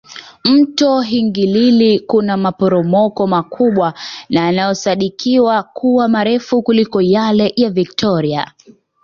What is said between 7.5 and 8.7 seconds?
ya Victoria